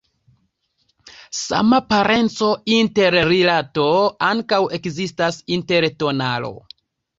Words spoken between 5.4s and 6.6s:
inter tonalo.